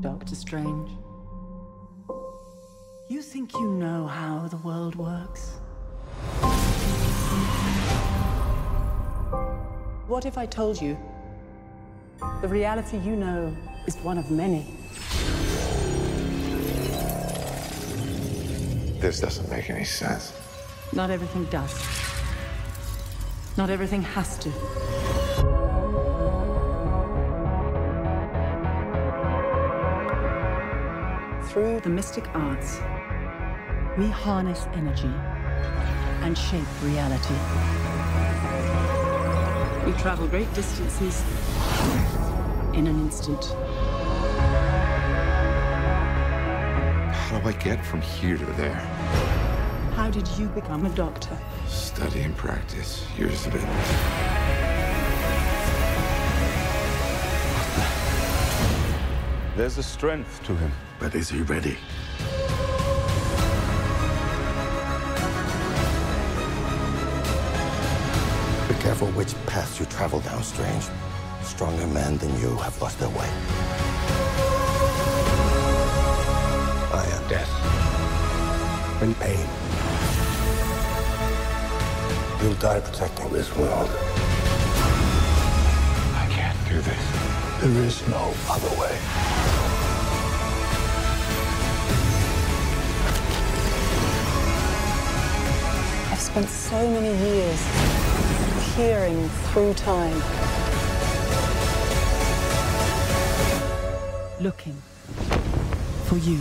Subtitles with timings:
[0.00, 0.90] Doctor Strange.
[3.08, 5.54] You think you know how the world works?
[10.06, 10.96] What if I told you
[12.42, 13.52] the reality you know
[13.88, 14.66] is one of many?
[19.00, 20.32] This doesn't make any sense.
[20.92, 21.74] Not everything does.
[23.56, 25.27] Not everything has to.
[31.58, 32.76] Through the mystic arts,
[33.98, 35.12] we harness energy
[36.22, 37.34] and shape reality.
[39.84, 41.20] We travel great distances
[42.74, 43.44] in an instant.
[47.12, 48.78] How do I get from here to there?
[49.96, 51.36] How did you become a doctor?
[51.66, 54.27] Study and practice, years of it.
[59.58, 60.70] There's a strength to him.
[61.00, 61.76] But is he ready?
[68.68, 70.84] Be careful which path you travel down, Strange.
[71.42, 73.28] Stronger men than you have lost their way.
[76.94, 77.50] I am death.
[79.02, 79.44] In pain.
[82.40, 83.90] You'll die protecting this world.
[86.14, 87.38] I can't do this.
[87.60, 89.47] There is no other way.
[96.38, 97.60] Spent so many years
[98.76, 100.14] peering through time,
[104.40, 104.76] looking
[106.06, 106.38] for you.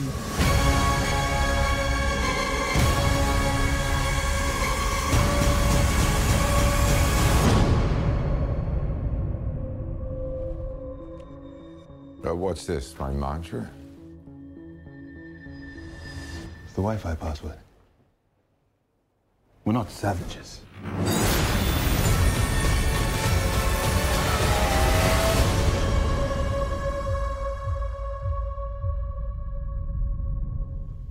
[12.23, 13.67] Uh, what's this, my mantra?
[16.65, 17.57] It's the Wi-Fi password.
[19.67, 20.61] We're not savages.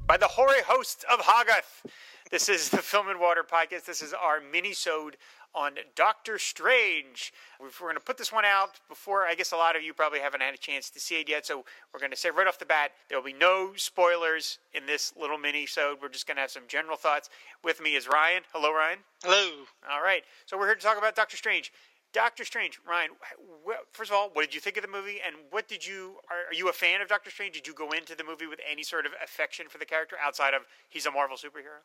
[0.06, 1.84] by the hoary hosts of Hoggoth.
[2.30, 3.84] This is the Film and Water podcast.
[3.84, 5.18] This is our mini-sode
[5.56, 7.32] on Doctor Strange.
[7.58, 10.20] We're going to put this one out before, I guess a lot of you probably
[10.20, 12.58] haven't had a chance to see it yet, so we're going to say right off
[12.58, 15.98] the bat, there will be no spoilers in this little mini-sode.
[16.02, 17.30] We're just going to have some general thoughts.
[17.64, 18.42] With me is Ryan.
[18.52, 18.98] Hello, Ryan.
[19.24, 19.64] Hello.
[19.90, 21.72] All right, so we're here to talk about Doctor Strange.
[22.16, 23.10] Doctor Strange, Ryan.
[23.68, 26.16] wh- First of all, what did you think of the movie, and what did you
[26.30, 27.52] are, are you a fan of Doctor Strange?
[27.52, 30.54] Did you go into the movie with any sort of affection for the character outside
[30.54, 31.82] of he's a Marvel superhero?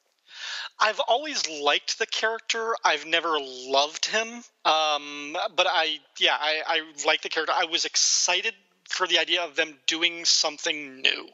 [0.80, 2.74] I've always liked the character.
[2.86, 4.28] I've never loved him.
[4.64, 7.54] Um, but I, yeah, I, I like the character.
[7.54, 8.54] I was excited
[8.88, 11.28] for the idea of them doing something new.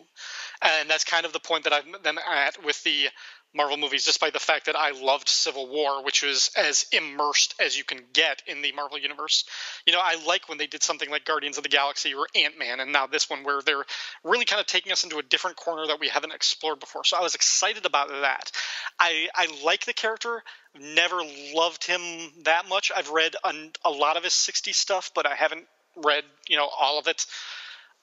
[0.62, 3.10] And that's kind of the point that I'm then at with the
[3.56, 7.78] Marvel movies, despite the fact that I loved Civil War, which was as immersed as
[7.78, 9.46] you can get in the Marvel universe.
[9.86, 12.60] You know, I like when they did something like Guardians of the Galaxy or Ant
[12.60, 13.86] Man, and now this one where they're
[14.24, 17.04] really kind of taking us into a different corner that we haven't explored before.
[17.04, 18.52] So I was excited about that.
[19.00, 20.44] I, I like the character.
[20.80, 21.22] Never
[21.54, 22.02] loved him
[22.44, 22.92] that much.
[22.96, 23.54] I've read a,
[23.86, 25.66] a lot of his 60s stuff, but I haven't
[25.96, 27.26] read, you know, all of it.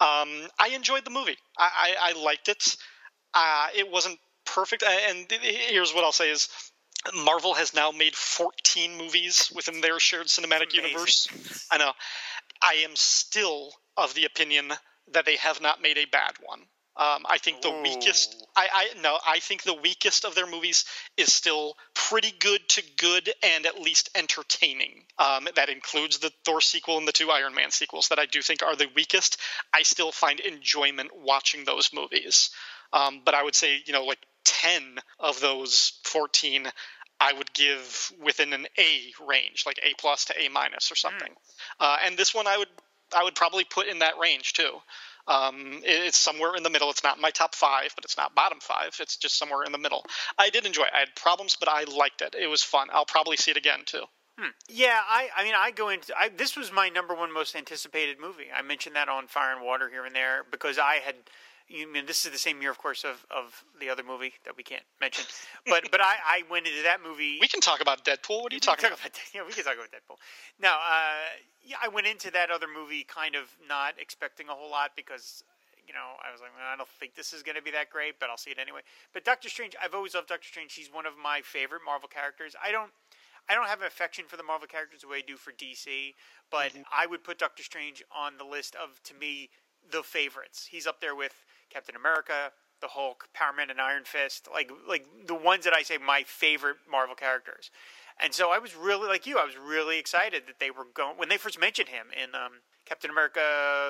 [0.01, 1.37] Um, I enjoyed the movie.
[1.59, 2.77] I, I, I liked it.
[3.33, 4.83] Uh, it wasn't perfect.
[4.83, 6.49] And here's what I'll say is
[7.15, 10.85] Marvel has now made 14 movies within their shared cinematic Amazing.
[10.85, 11.29] universe.
[11.71, 11.93] I know.
[12.63, 14.73] I am still of the opinion
[15.13, 16.61] that they have not made a bad one.
[16.97, 17.83] Um, I think the Ooh.
[17.83, 18.47] weakest.
[18.57, 19.19] I, I no.
[19.27, 20.85] I think the weakest of their movies
[21.17, 25.03] is still pretty good to good and at least entertaining.
[25.19, 28.43] Um, that includes the Thor sequel and the two Iron Man sequels that I do
[28.43, 29.41] think are the weakest.
[29.73, 32.51] I still find enjoyment watching those movies.
[32.93, 36.71] Um, but I would say, you know, like 10 of those 14
[37.21, 41.33] I would give within an A range, like A plus to A minus or something.
[41.81, 42.69] Uh, and this one I would
[43.17, 44.81] I would probably put in that range too.
[45.27, 46.91] Um, it- it's somewhere in the middle.
[46.91, 48.97] It's not my top five, but it's not bottom five.
[49.01, 50.05] It's just somewhere in the middle.
[50.39, 50.93] I did enjoy it.
[50.95, 52.35] I had problems, but I liked it.
[52.35, 52.89] It was fun.
[52.93, 54.05] I'll probably see it again too.
[54.69, 58.19] Yeah, I, I mean, I go into I, this was my number one most anticipated
[58.21, 58.49] movie.
[58.55, 61.15] I mentioned that on Fire and Water here and there because I had.
[61.69, 64.55] You mean this is the same year, of course, of, of the other movie that
[64.57, 65.25] we can't mention,
[65.67, 67.39] but but I, I went into that movie.
[67.41, 68.43] We can talk about Deadpool.
[68.43, 69.19] What are you We talking talk about?
[69.35, 70.17] Yeah, we can talk about Deadpool.
[70.61, 74.71] Now, uh, yeah, I went into that other movie kind of not expecting a whole
[74.71, 75.43] lot because,
[75.89, 77.89] you know, I was like, well, I don't think this is going to be that
[77.89, 78.81] great, but I'll see it anyway.
[79.15, 80.75] But Doctor Strange, I've always loved Doctor Strange.
[80.75, 82.55] He's one of my favorite Marvel characters.
[82.63, 82.91] I don't.
[83.47, 86.15] I don't have an affection for the Marvel characters the way I do for DC,
[86.51, 89.51] but I would put Doctor Strange on the list of, to me,
[89.91, 90.67] the favorites.
[90.71, 91.45] He's up there with
[91.75, 95.83] Captain America, the Hulk, Power Man, and Iron Fist, like like the ones that I
[95.83, 97.71] say my favorite Marvel characters.
[98.23, 99.39] And so I was really like you.
[99.39, 102.63] I was really excited that they were going when they first mentioned him in um,
[102.87, 103.41] Captain America: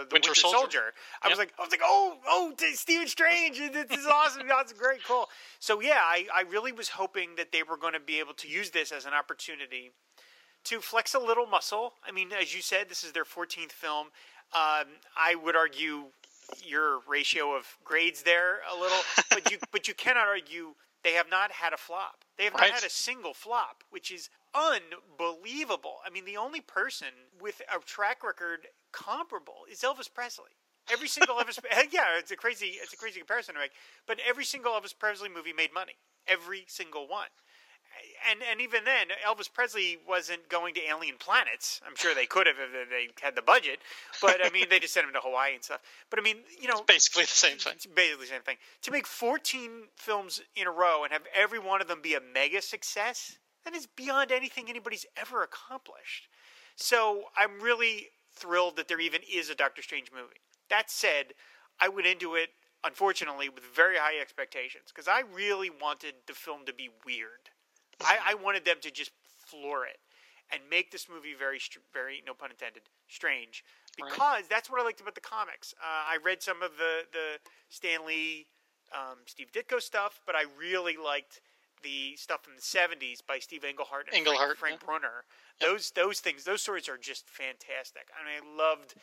[0.09, 0.59] The Winter Winter, Soldier.
[0.59, 0.93] Soldier.
[1.23, 4.49] I was like, I was like, oh, oh, Stephen Strange, this is awesome.
[4.49, 5.29] That's great, cool.
[5.61, 8.49] So yeah, I, I really was hoping that they were going to be able to
[8.49, 9.93] use this as an opportunity
[10.65, 11.93] to flex a little muscle.
[12.07, 14.07] I mean, as you said, this is their 14th film.
[14.55, 16.05] Um, I would argue
[16.65, 18.99] your ratio of grades there a little,
[19.31, 22.25] but you but you cannot argue they have not had a flop.
[22.39, 22.71] They have Right.
[22.71, 25.99] not had a single flop, which is unbelievable.
[26.05, 27.09] I mean, the only person
[27.41, 30.51] with a track record comparable is Elvis Presley.
[30.91, 31.59] Every single Elvis,
[31.93, 33.73] yeah, it's a crazy, it's a crazy comparison to make.
[34.07, 35.95] But every single Elvis Presley movie made money.
[36.27, 37.29] Every single one
[38.31, 41.81] and and even then, Elvis Presley wasn't going to alien planets.
[41.87, 43.81] I'm sure they could have if they had the budget,
[44.21, 45.81] but I mean, they just sent him to Hawaii and stuff.
[46.11, 47.75] But I mean, you know, Basically the same thing.
[47.77, 48.57] it's basically the same thing.
[48.83, 52.21] To make 14 films in a row and have every one of them be a
[52.21, 56.29] mega success, that is beyond anything anybody's ever accomplished.
[56.77, 60.41] So I'm really thrilled that there even is a Doctor Strange movie.
[60.71, 61.35] That said,
[61.81, 62.51] I went into it,
[62.85, 67.51] unfortunately, with very high expectations because I really wanted the film to be weird.
[68.01, 69.11] I, I wanted them to just
[69.47, 69.99] floor it
[70.53, 71.61] and make this movie very,
[71.93, 73.65] very, no pun intended, strange.
[74.01, 74.11] Right.
[74.11, 75.75] Because that's what I liked about the comics.
[75.81, 77.39] Uh, I read some of the the
[77.69, 78.47] Stan Lee,
[78.93, 81.41] um, Steve Ditko stuff, but I really liked
[81.83, 84.87] the stuff from the '70s by Steve Englehart and Englehart, Frank, Frank yeah.
[84.87, 85.25] Brunner.
[85.61, 88.09] Those those things, those stories are just fantastic.
[88.19, 88.95] I mean, I loved.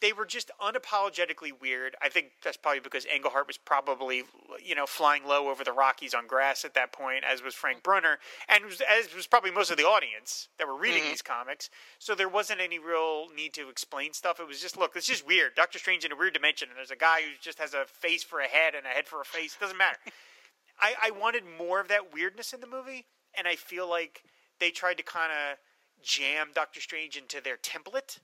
[0.00, 1.94] They were just unapologetically weird.
[2.00, 4.22] I think that's probably because Englehart was probably,
[4.64, 7.82] you know, flying low over the Rockies on grass at that point, as was Frank
[7.82, 8.18] Brunner,
[8.48, 11.10] and was, as was probably most of the audience that were reading mm-hmm.
[11.10, 11.68] these comics.
[11.98, 14.40] So there wasn't any real need to explain stuff.
[14.40, 15.54] It was just, look, it's just weird.
[15.54, 18.22] Doctor Strange in a weird dimension, and there's a guy who just has a face
[18.22, 19.54] for a head and a head for a face.
[19.54, 19.98] It doesn't matter.
[20.80, 23.06] I, I wanted more of that weirdness in the movie,
[23.36, 24.22] and I feel like
[24.58, 25.58] they tried to kind of
[26.02, 28.18] jam Doctor Strange into their template,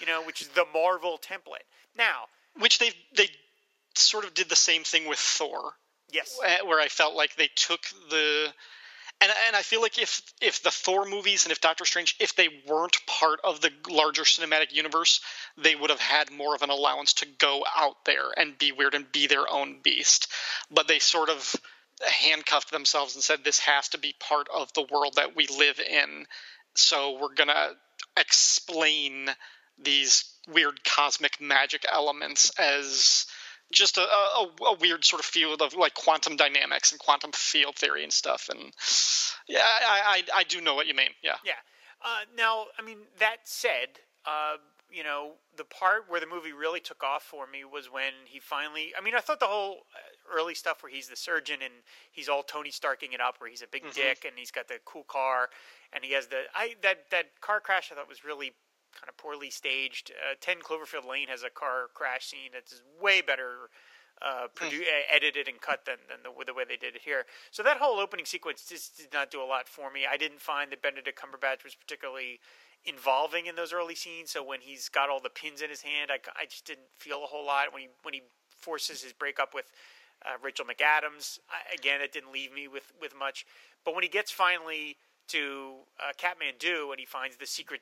[0.00, 1.66] you know, which is the Marvel template.
[1.96, 2.26] Now,
[2.58, 3.28] Which they they
[3.94, 5.72] sort of did the same thing with Thor,
[6.10, 7.80] yes, eh, where I felt like they took
[8.10, 8.52] the
[9.20, 12.34] and and I feel like if if the Thor movies and if Doctor Strange if
[12.34, 15.20] they weren't part of the larger cinematic universe,
[15.56, 18.94] they would have had more of an allowance to go out there and be weird
[18.94, 20.28] and be their own beast.
[20.70, 21.56] But they sort of
[22.04, 25.80] handcuffed themselves and said this has to be part of the world that we live
[25.80, 26.26] in.
[26.74, 27.70] So we're gonna
[28.18, 29.30] explain
[29.82, 33.26] these weird cosmic magic elements as
[33.72, 37.76] just a, a, a weird sort of field of like quantum dynamics and quantum field
[37.76, 38.48] theory and stuff.
[38.50, 38.72] And
[39.48, 41.10] yeah, I, I, I do know what you mean.
[41.22, 41.36] Yeah.
[41.44, 41.52] yeah.
[42.04, 43.88] Uh, now, I mean, that said,
[44.24, 44.56] uh,
[44.90, 48.38] you know, the part where the movie really took off for me was when he
[48.38, 48.92] finally.
[48.96, 51.74] I mean, I thought the whole uh, early stuff where he's the surgeon and
[52.12, 54.78] he's all Tony Starking it up, where he's a big dick and he's got the
[54.84, 55.48] cool car
[55.92, 56.42] and he has the.
[56.54, 58.52] I that that car crash I thought was really
[58.98, 60.10] kind of poorly staged.
[60.10, 63.70] Uh, Ten Cloverfield Lane has a car crash scene that's way better
[64.22, 67.26] uh, produ- uh, edited and cut than, than the, the way they did it here.
[67.50, 70.06] So that whole opening sequence just did not do a lot for me.
[70.10, 72.40] I didn't find that Benedict Cumberbatch was particularly
[72.84, 74.30] involving in those early scenes.
[74.30, 77.24] So when he's got all the pins in his hand, I, I just didn't feel
[77.24, 77.72] a whole lot.
[77.72, 79.70] When he when he forces his breakup with
[80.24, 83.44] uh, Rachel McAdams, I, again, it didn't leave me with, with much.
[83.84, 84.96] But when he gets finally
[85.28, 87.80] to uh, Kathmandu and he finds the secret,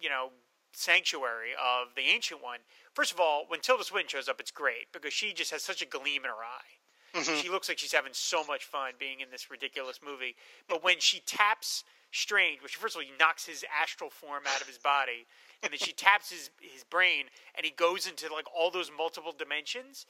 [0.00, 0.30] you know,
[0.76, 2.60] sanctuary of the Ancient One.
[2.92, 5.82] First of all, when Tilda Swinton shows up, it's great because she just has such
[5.82, 7.18] a gleam in her eye.
[7.18, 7.40] Mm-hmm.
[7.40, 10.36] She looks like she's having so much fun being in this ridiculous movie.
[10.68, 14.60] But when she taps Strange, which first of all, he knocks his astral form out
[14.60, 15.26] of his body,
[15.62, 17.24] and then she taps his his brain,
[17.56, 20.06] and he goes into like all those multiple dimensions.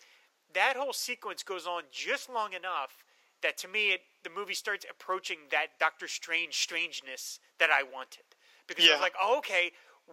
[0.52, 3.04] That whole sequence goes on just long enough
[3.42, 8.25] that to me, it, the movie starts approaching that Doctor Strange strangeness that I wanted.
[8.66, 9.70] Because I was like, oh, okay,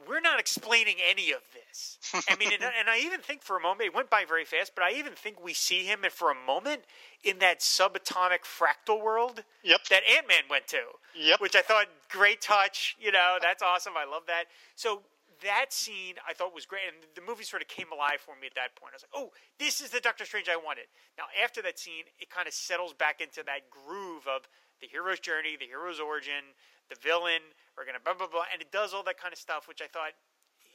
[0.08, 1.98] we're not explaining any of this.
[2.30, 4.74] I mean, and, and I even think for a moment, it went by very fast,
[4.76, 6.82] but I even think we see him and for a moment
[7.24, 9.86] in that subatomic fractal world Yep.
[9.90, 10.82] that Ant Man went to.
[11.18, 11.40] Yep.
[11.42, 12.96] Which I thought, great touch.
[13.00, 13.94] You know, that's awesome.
[13.98, 14.46] I love that.
[14.76, 15.04] So
[15.44, 16.84] that scene I thought was great.
[16.88, 18.94] And the movie sort of came alive for me at that point.
[18.94, 20.86] I was like, oh, this is the Doctor Strange I wanted.
[21.18, 24.48] Now, after that scene, it kind of settles back into that groove of
[24.82, 26.52] the hero's journey, the hero's origin,
[26.94, 27.42] the villain,
[27.78, 28.46] we're going to blah, blah, blah.
[28.52, 30.14] And it does all that kind of stuff, which I thought,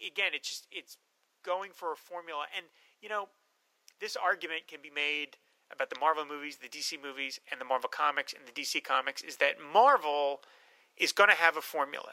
[0.05, 0.99] again, it's just, it's
[1.45, 2.45] going for a formula.
[2.57, 2.67] And,
[3.01, 3.29] you know,
[4.01, 5.39] this argument can be made
[5.73, 9.23] about the Marvel movies, the DC movies, and the Marvel comics and the DC comics
[9.23, 10.41] is that Marvel
[10.97, 12.13] is going to have a formula.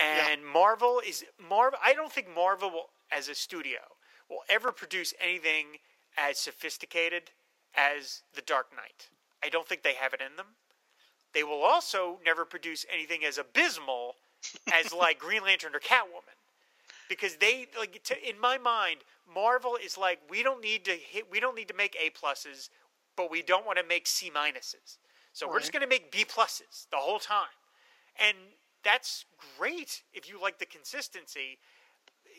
[0.00, 3.80] And Marvel is Marvel I don't think Marvel will, as a studio
[4.30, 5.78] will ever produce anything
[6.16, 7.30] as sophisticated
[7.76, 9.10] as The Dark Knight.
[9.44, 10.56] I don't think they have it in them.
[11.34, 14.16] They will also never produce anything as abysmal
[14.72, 16.36] as like Green Lantern or Catwoman.
[17.08, 19.00] Because they like to, in my mind,
[19.32, 22.70] Marvel is like we don't need to hit we don't need to make A pluses,
[23.16, 24.98] but we don't want to make C minuses.
[25.32, 27.56] So we're just going to make B pluses the whole time.
[28.20, 28.36] And
[28.84, 29.24] that's
[29.58, 31.58] great if you like the consistency.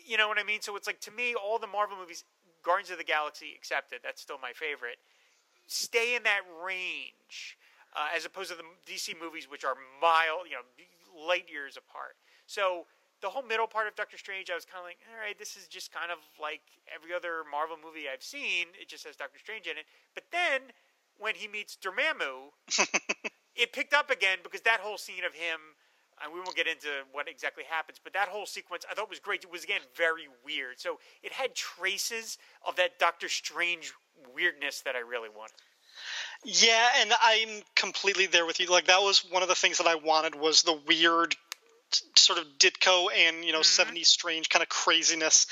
[0.05, 0.61] You know what I mean?
[0.61, 2.23] So it's like to me, all the Marvel movies,
[2.63, 4.97] Guardians of the Galaxy accepted, that's still my favorite,
[5.67, 7.57] stay in that range.
[7.95, 10.65] Uh, as opposed to the DC movies, which are mile, you know,
[11.27, 12.17] light years apart.
[12.47, 12.85] So
[13.21, 15.55] the whole middle part of Doctor Strange, I was kind of like, all right, this
[15.55, 16.61] is just kind of like
[16.93, 18.67] every other Marvel movie I've seen.
[18.79, 19.85] It just has Doctor Strange in it.
[20.13, 20.73] But then
[21.17, 22.51] when he meets Dormammu,
[23.55, 25.77] it picked up again because that whole scene of him
[26.23, 29.19] and we won't get into what exactly happens, but that whole sequence I thought was
[29.19, 29.43] great.
[29.43, 30.79] It was again very weird.
[30.79, 33.93] So it had traces of that Doctor Strange
[34.33, 35.55] weirdness that I really wanted.
[36.45, 38.67] Yeah, and I'm completely there with you.
[38.67, 41.35] Like that was one of the things that I wanted was the weird
[42.15, 43.95] sort of Ditko and, you know, mm-hmm.
[43.95, 45.47] 70s strange kind of craziness.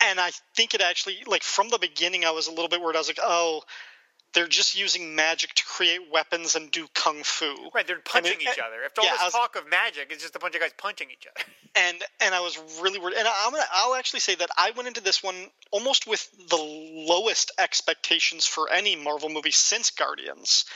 [0.00, 2.96] And I think it actually like from the beginning I was a little bit worried.
[2.96, 3.62] I was like, "Oh,
[4.34, 7.70] they're just using magic to create weapons and do kung fu.
[7.74, 8.82] Right, they're punching each other.
[8.84, 11.08] If all yeah, this was, talk of magic, it's just a bunch of guys punching
[11.10, 11.44] each other.
[11.76, 13.16] And and I was really worried.
[13.18, 15.34] And I'm gonna, I'll actually say that I went into this one
[15.72, 20.66] almost with the lowest expectations for any Marvel movie since Guardians,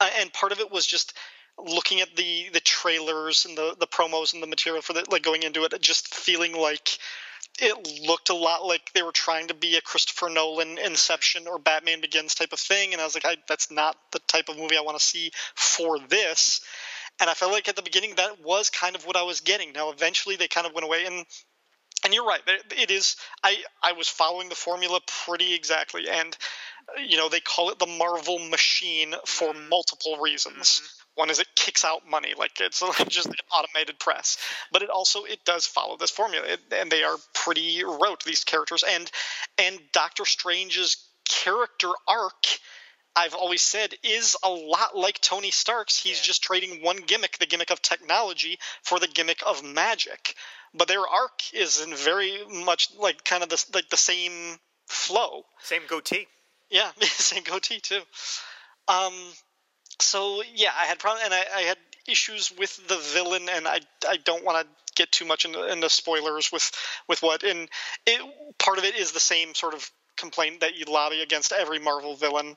[0.00, 1.12] uh, and part of it was just
[1.58, 5.22] looking at the the trailers and the the promos and the material for the like
[5.22, 6.98] going into it, just feeling like
[7.58, 11.58] it looked a lot like they were trying to be a Christopher Nolan Inception or
[11.58, 14.58] Batman Begins type of thing, and I was like, I, that's not the type of
[14.58, 16.60] movie I want to see for this.
[17.18, 19.72] And I felt like at the beginning that was kind of what I was getting.
[19.72, 21.24] Now, eventually, they kind of went away, and
[22.04, 22.42] and you're right.
[22.76, 23.16] It is.
[23.42, 26.36] I I was following the formula pretty exactly, and
[26.98, 29.68] you know they call it the Marvel machine for mm-hmm.
[29.68, 30.82] multiple reasons.
[30.82, 30.95] Mm-hmm.
[31.16, 34.36] One is it kicks out money, like it's just an automated press.
[34.70, 38.44] But it also it does follow this formula, it, and they are pretty rote these
[38.44, 38.84] characters.
[38.88, 39.10] And
[39.58, 40.96] and Doctor Strange's
[41.28, 42.44] character arc.
[43.18, 45.98] I've always said is a lot like Tony Stark's.
[45.98, 46.24] He's yeah.
[46.24, 50.34] just trading one gimmick, the gimmick of technology, for the gimmick of magic.
[50.74, 55.44] But their arc is in very much like kind of the like the same flow.
[55.62, 56.26] Same goatee.
[56.68, 58.02] Yeah, same goatee too.
[58.88, 59.14] Um,
[60.00, 63.80] so yeah, I had problem, and I, I, had issues with the villain, and I
[64.08, 66.70] I don't want to get too much into, into spoilers with
[67.08, 67.68] with what, and
[68.06, 68.20] it,
[68.58, 72.16] part of it is the same sort of complaint that you lobby against every Marvel
[72.16, 72.56] villain,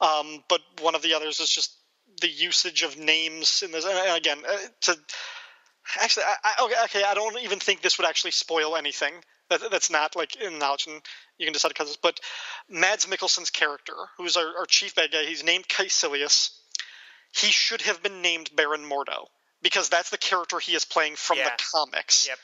[0.00, 1.72] um, but one of the others is just
[2.20, 3.84] the usage of names in this.
[3.84, 4.96] And again, uh, to
[6.00, 9.14] actually, I, okay, okay, I don't even think this would actually spoil anything.
[9.48, 11.00] That, that's not like in knowledge, and
[11.38, 11.96] you can decide to cut this.
[11.96, 12.20] But
[12.68, 16.50] Mads Mikkelsen's character, who's our, our chief bad guy, he's named Kaecilius
[17.32, 19.26] he should have been named Baron Mordo
[19.62, 21.44] because that's the character he is playing from yeah.
[21.44, 22.26] the comics.
[22.28, 22.38] Yep.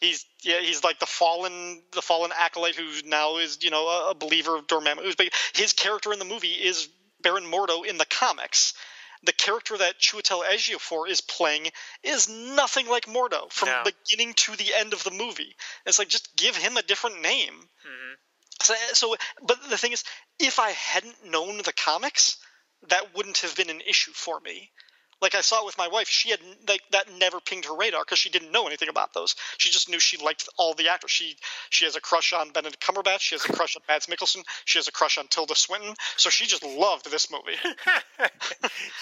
[0.00, 4.10] He's yeah he's like the fallen the fallen acolyte who now is you know a,
[4.10, 5.30] a believer of Dormammu.
[5.54, 6.88] His character in the movie is
[7.20, 8.74] Baron Mordo in the comics.
[9.24, 11.68] The character that Chiwetel Ejiofor is playing
[12.04, 13.82] is nothing like Mordo from no.
[13.84, 15.56] beginning to the end of the movie.
[15.84, 17.54] It's like just give him a different name.
[17.54, 18.14] Mm-hmm.
[18.62, 20.04] So, so, but the thing is,
[20.38, 22.36] if I hadn't known the comics,
[22.88, 24.70] that wouldn't have been an issue for me.
[25.20, 28.04] Like I saw it with my wife, she had like that never pinged her radar
[28.04, 29.34] because she didn't know anything about those.
[29.56, 31.10] She just knew she liked all the actors.
[31.10, 31.36] She
[31.70, 33.20] she has a crush on Benedict Cumberbatch.
[33.20, 34.44] She has a crush on Mads Mikkelsen.
[34.64, 35.94] She has a crush on Tilda Swinton.
[36.16, 37.58] So she just loved this movie.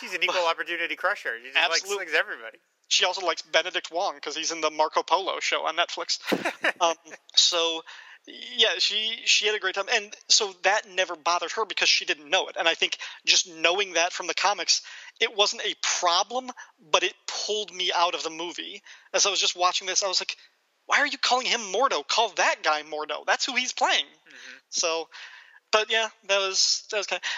[0.01, 1.35] She's an equal opportunity crusher.
[1.45, 2.59] She just likes, likes everybody.
[2.89, 6.21] She also likes Benedict Wong because he's in the Marco Polo show on Netflix.
[6.81, 6.95] um,
[7.35, 7.83] so
[8.27, 12.05] yeah, she she had a great time, and so that never bothered her because she
[12.05, 12.57] didn't know it.
[12.59, 14.83] And I think just knowing that from the comics,
[15.21, 16.51] it wasn't a problem,
[16.91, 18.83] but it pulled me out of the movie.
[19.15, 20.37] As I was just watching this, I was like,
[20.87, 22.07] "Why are you calling him Mordo?
[22.07, 23.25] Call that guy Mordo.
[23.27, 24.57] That's who he's playing." Mm-hmm.
[24.71, 25.09] So,
[25.71, 27.29] but yeah, that was that was kind of.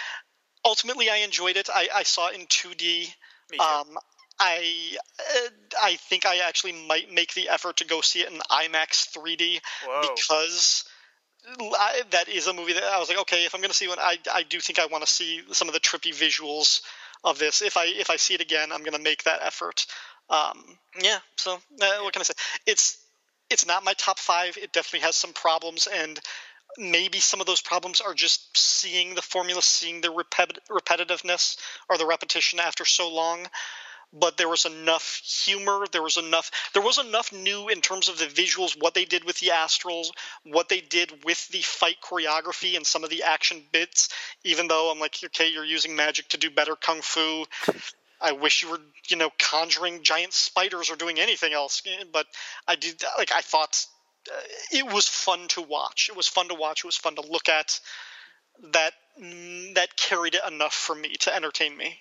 [0.65, 1.69] Ultimately, I enjoyed it.
[1.73, 3.13] I, I saw it in 2D.
[3.59, 3.97] Um,
[4.39, 5.49] I uh,
[5.81, 9.59] I think I actually might make the effort to go see it in IMAX 3D
[9.85, 10.01] Whoa.
[10.01, 10.85] because
[11.59, 13.87] I, that is a movie that I was like, okay, if I'm going to see
[13.87, 16.81] one, I I do think I want to see some of the trippy visuals
[17.23, 17.61] of this.
[17.61, 19.85] If I if I see it again, I'm going to make that effort.
[20.29, 20.63] Um,
[21.01, 21.19] yeah.
[21.37, 22.33] So uh, what can I say?
[22.65, 22.97] It's
[23.49, 24.57] it's not my top five.
[24.57, 26.19] It definitely has some problems and
[26.77, 31.57] maybe some of those problems are just seeing the formula, seeing the repet- repetitiveness
[31.89, 33.47] or the repetition after so long.
[34.11, 35.85] But there was enough humor.
[35.91, 36.51] There was enough.
[36.73, 40.09] There was enough new in terms of the visuals, what they did with the astrals,
[40.43, 44.09] what they did with the fight choreography and some of the action bits.
[44.43, 47.45] Even though I'm like, okay, you're using magic to do better kung fu.
[48.21, 51.81] I wish you were, you know, conjuring giant spiders or doing anything else.
[52.11, 52.27] But
[52.67, 53.85] I did like I thought
[54.29, 54.39] uh,
[54.71, 56.09] it was fun to watch.
[56.09, 56.79] It was fun to watch.
[56.83, 57.79] It was fun to look at.
[58.73, 61.99] That mm, that carried it enough for me to entertain me.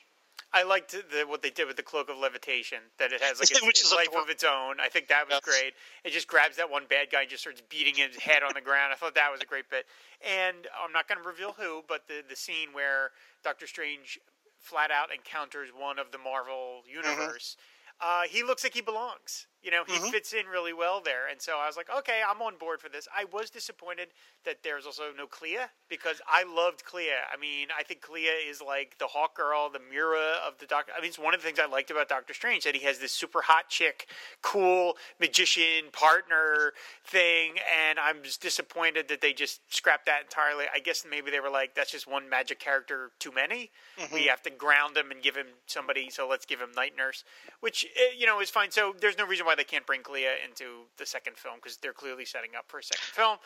[0.52, 2.78] I liked the, what they did with the cloak of levitation.
[2.98, 4.24] That it has like its, Which is its life adorable.
[4.24, 4.80] of its own.
[4.80, 5.44] I think that was Yes.
[5.44, 5.74] great.
[6.04, 8.60] It just grabs that one bad guy and just starts beating his head on the
[8.62, 8.92] ground.
[8.92, 9.86] I thought that was a great bit.
[10.26, 13.10] And I'm not going to reveal who, but the the scene where
[13.44, 14.18] Doctor Strange
[14.58, 17.56] flat out encounters one of the Marvel universe.
[18.00, 19.46] Uh, he looks like he belongs.
[19.62, 21.28] You know, he fits in really well there.
[21.28, 23.08] And so I was like, okay, I'm on board for this.
[23.16, 24.08] I was disappointed
[24.44, 25.58] that there's also no Clea
[25.90, 27.10] because I loved Clea.
[27.32, 30.92] I mean, I think Clea is like the Hawk Girl, the Mera of the Doctor.
[30.96, 32.98] I mean, it's one of the things I liked about Doctor Strange that he has
[32.98, 34.08] this super hot chick,
[34.42, 36.72] cool magician partner
[37.04, 37.54] thing.
[37.88, 40.66] And I'm just disappointed that they just scrapped that entirely.
[40.72, 43.70] I guess maybe they were like, that's just one magic character too many.
[44.12, 47.24] We have to ground him and give him somebody, so let's give him Night Nurse,
[47.60, 48.70] which, eh, you know, is fine.
[48.70, 51.94] So there's no reason why they can't bring Clea into the second film because they're
[51.94, 53.38] clearly setting up for a second film.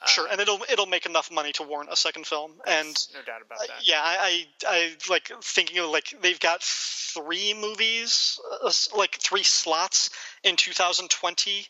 [0.00, 2.52] Uh, Sure, and it'll it'll make enough money to warrant a second film.
[2.66, 3.86] And no doubt about uh, that.
[3.86, 9.42] yeah, I, I I like thinking of like they've got three movies, uh, like three
[9.42, 10.08] slots
[10.42, 11.66] in 2020,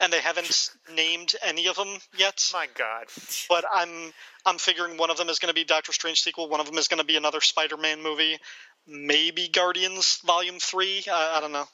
[0.00, 2.48] and they haven't named any of them yet.
[2.54, 3.08] My God.
[3.50, 4.14] But I'm
[4.46, 6.48] I'm figuring one of them is going to be Doctor Strange sequel.
[6.48, 8.38] One of them is going to be another Spider-Man movie.
[8.86, 11.04] Maybe Guardians Volume Three.
[11.12, 11.68] I don't know.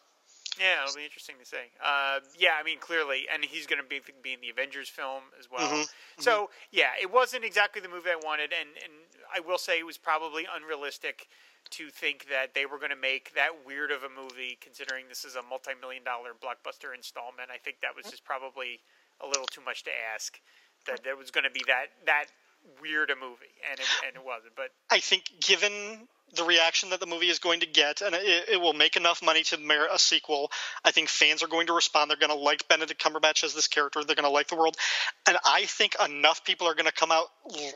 [0.61, 1.73] Yeah, it'll be interesting to see.
[1.83, 5.33] Uh, yeah, I mean, clearly, and he's going to be be in the Avengers film
[5.39, 5.67] as well.
[5.67, 6.21] Mm-hmm.
[6.21, 8.93] So yeah, it wasn't exactly the movie I wanted, and and
[9.35, 11.29] I will say it was probably unrealistic
[11.71, 15.25] to think that they were going to make that weird of a movie, considering this
[15.25, 17.49] is a multi-million dollar blockbuster installment.
[17.53, 18.81] I think that was just probably
[19.21, 20.41] a little too much to ask
[20.87, 22.27] that there was going to be that that
[22.81, 24.55] weird a movie, and it, and it wasn't.
[24.57, 25.73] But I think given
[26.37, 29.23] the reaction that the movie is going to get, and it, it will make enough
[29.23, 30.51] money to merit a sequel,
[30.85, 32.11] I think fans are going to respond.
[32.11, 34.03] They're going to like Benedict Cumberbatch as this character.
[34.05, 34.77] They're going to like the world,
[35.27, 37.27] and I think enough people are going to come out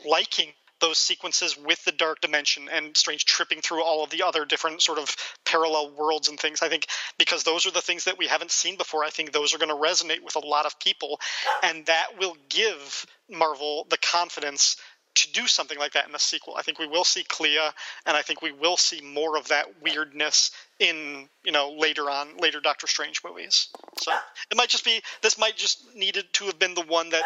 [0.07, 4.45] liking those sequences with the dark dimension and strange tripping through all of the other
[4.45, 6.85] different sort of parallel worlds and things i think
[7.17, 9.69] because those are the things that we haven't seen before i think those are going
[9.69, 11.19] to resonate with a lot of people
[11.63, 14.77] and that will give marvel the confidence
[15.15, 16.55] to do something like that in the sequel.
[16.57, 17.57] I think we will see Clea,
[18.05, 22.37] and I think we will see more of that weirdness in you know later on
[22.37, 23.69] later Doctor Strange movies.
[23.97, 24.11] So
[24.51, 27.23] it might just be this might just needed to have been the one that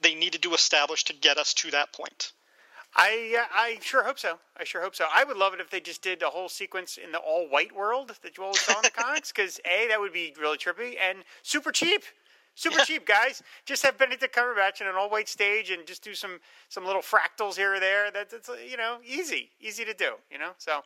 [0.00, 2.32] they needed to establish to get us to that point.
[2.96, 4.38] I uh, I sure hope so.
[4.56, 5.04] I sure hope so.
[5.14, 7.74] I would love it if they just did the whole sequence in the all white
[7.76, 9.30] world that you always saw in the comics.
[9.30, 12.02] Because a that would be really trippy and super cheap.
[12.54, 13.42] Super cheap, guys.
[13.66, 17.02] Just have Benedict Cumberbatch in an all white stage and just do some some little
[17.02, 18.10] fractals here or there.
[18.10, 20.14] That, that's you know easy, easy to do.
[20.30, 20.80] You know, so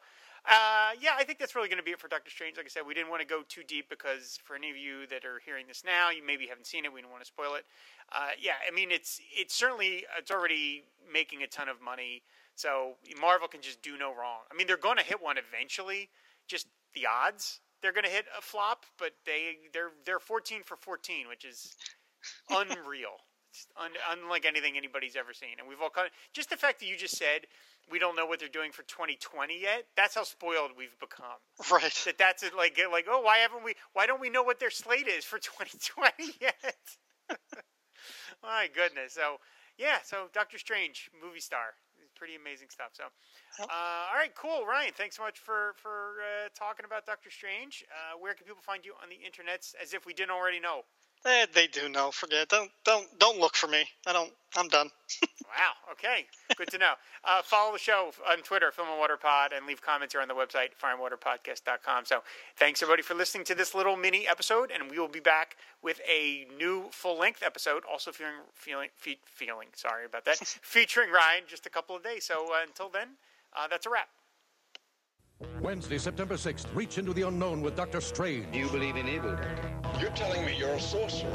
[0.47, 2.57] uh, yeah, I think that's really going to be it for Doctor Strange.
[2.57, 5.07] Like I said, we didn't want to go too deep because for any of you
[5.09, 6.93] that are hearing this now, you maybe haven't seen it.
[6.93, 7.65] We don't want to spoil it.
[8.13, 12.23] Uh, yeah, I mean it's it's certainly it's already making a ton of money.
[12.55, 14.41] So Marvel can just do no wrong.
[14.53, 16.11] I mean, they're going to hit one eventually.
[16.47, 20.77] Just the odds they're going to hit a flop, but they they're they're 14 for
[20.77, 21.77] 14, which is
[22.51, 23.25] unreal.
[23.51, 25.59] It's un, unlike anything anybody's ever seen.
[25.59, 27.47] And we've all kind of just the fact that you just said
[27.91, 29.85] we don't know what they're doing for 2020 yet.
[29.97, 31.39] That's how spoiled we've become.
[31.71, 31.93] Right.
[32.05, 34.71] That that's it, like like oh why haven't we why don't we know what their
[34.71, 36.77] slate is for 2020 yet?
[38.43, 39.15] My goodness.
[39.15, 39.37] So
[39.79, 41.73] yeah, so Doctor Strange, movie star,
[42.21, 42.93] pretty amazing stuff.
[42.93, 43.05] So,
[43.65, 44.93] uh, all right, cool, Ryan.
[44.93, 47.83] Thanks so much for for uh, talking about Doctor Strange.
[47.89, 49.73] Uh, where can people find you on the internets?
[49.81, 50.85] As if we didn't already know.
[51.27, 52.11] Eh, they do know.
[52.11, 52.49] Forget.
[52.49, 53.85] Don't don't don't look for me.
[54.07, 54.33] I don't.
[54.57, 54.91] I'm done.
[55.59, 55.93] Wow.
[55.93, 56.27] Okay.
[56.57, 56.93] Good to know.
[57.23, 60.29] Uh, follow the show on Twitter, Film and Water Pod, and leave comments here on
[60.29, 62.07] the website, fireandwaterpodcast.com.
[62.07, 62.23] So
[62.57, 66.01] thanks, everybody, for listening to this little mini episode, and we will be back with
[66.09, 71.67] a new full-length episode, also feeling, feeling, fe- feeling, sorry about that, featuring Ryan just
[71.67, 72.25] a couple of days.
[72.25, 73.09] So uh, until then,
[73.55, 74.09] uh, that's a wrap.
[75.61, 78.51] Wednesday, September 6th, reach into the unknown with Doctor Strange.
[78.51, 79.37] Do you believe in evil?
[80.01, 81.31] You're telling me you're a sorcerer.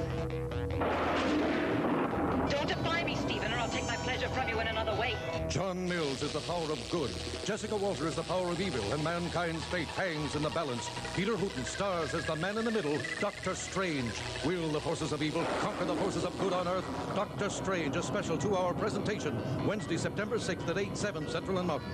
[2.49, 5.13] Don't defy me, Stephen, or I'll take my pleasure from you in another way.
[5.47, 7.11] John Mills is the power of good.
[7.45, 10.89] Jessica Walter is the power of evil, and mankind's fate hangs in the balance.
[11.15, 14.11] Peter Hooten stars as the man in the middle, Doctor Strange.
[14.43, 16.85] Will the forces of evil conquer the forces of good on earth?
[17.13, 21.91] Doctor Strange, a special two-hour presentation, Wednesday, September 6th at 8, 7 Central and Mountain.